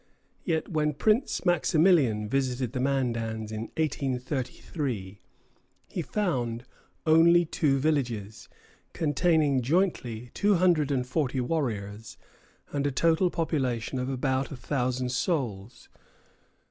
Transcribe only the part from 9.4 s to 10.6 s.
jointly two